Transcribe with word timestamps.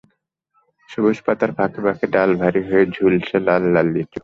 সবুজ 0.89 1.17
পাতার 1.25 1.51
ফাঁকে 1.57 1.79
ফাঁকে 1.85 2.05
ডাল 2.15 2.29
ভারী 2.41 2.61
হয়ে 2.67 2.83
ঝুলছে 2.95 3.35
লাল 3.47 3.63
লাল 3.73 3.87
লিচু। 3.93 4.19